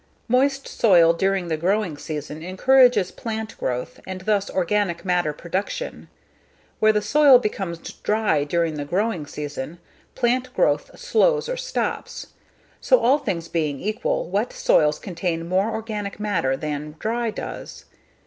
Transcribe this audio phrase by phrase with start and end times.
[0.27, 6.07] Moist soil during the growing season encourages plant growth and thus organic matter production.
[6.79, 9.77] Where the soil becomes dry during the growing season,
[10.15, 12.33] plant growth slows or stops.
[12.79, 17.85] So, all things being equal, wet soils contain more organic matter than dry ones.